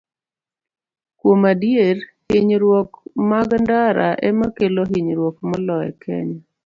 [1.19, 1.97] Kuom adier,
[2.31, 2.89] hinyruok
[3.29, 6.39] mag ndara ema kelo hinyruok moloyo e Kenya.